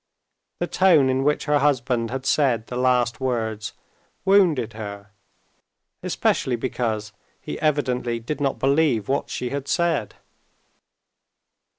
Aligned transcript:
The 0.59 0.65
tone 0.65 1.11
in 1.11 1.23
which 1.23 1.45
her 1.45 1.59
husband 1.59 2.09
had 2.09 2.25
said 2.25 2.65
the 2.65 2.75
last 2.75 3.19
words 3.19 3.73
wounded 4.25 4.73
her, 4.73 5.11
especially 6.01 6.55
because 6.55 7.13
he 7.39 7.61
evidently 7.61 8.19
did 8.19 8.41
not 8.41 8.57
believe 8.57 9.07
what 9.07 9.29
she 9.29 9.51
had 9.51 9.67
said. 9.67 10.15